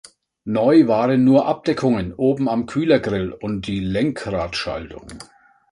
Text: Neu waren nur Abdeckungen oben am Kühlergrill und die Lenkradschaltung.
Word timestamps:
Neu 0.45 0.87
waren 0.87 1.23
nur 1.25 1.45
Abdeckungen 1.45 2.11
oben 2.15 2.49
am 2.49 2.65
Kühlergrill 2.65 3.33
und 3.33 3.67
die 3.67 3.81
Lenkradschaltung. 3.81 5.05